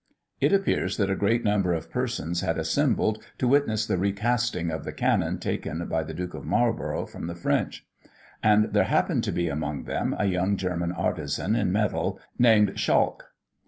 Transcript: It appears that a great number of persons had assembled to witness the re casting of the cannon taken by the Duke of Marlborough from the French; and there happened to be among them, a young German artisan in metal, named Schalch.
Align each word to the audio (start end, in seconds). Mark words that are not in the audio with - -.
It 0.39 0.51
appears 0.51 0.97
that 0.97 1.11
a 1.11 1.15
great 1.15 1.43
number 1.43 1.73
of 1.75 1.91
persons 1.91 2.41
had 2.41 2.57
assembled 2.57 3.23
to 3.37 3.47
witness 3.47 3.85
the 3.85 3.99
re 3.99 4.11
casting 4.11 4.71
of 4.71 4.83
the 4.83 4.91
cannon 4.91 5.37
taken 5.37 5.85
by 5.85 6.01
the 6.01 6.15
Duke 6.15 6.33
of 6.33 6.43
Marlborough 6.43 7.05
from 7.05 7.27
the 7.27 7.35
French; 7.35 7.85
and 8.41 8.73
there 8.73 8.85
happened 8.85 9.23
to 9.25 9.31
be 9.31 9.47
among 9.47 9.83
them, 9.83 10.15
a 10.17 10.25
young 10.25 10.57
German 10.57 10.91
artisan 10.91 11.55
in 11.55 11.71
metal, 11.71 12.19
named 12.39 12.79
Schalch. 12.79 13.21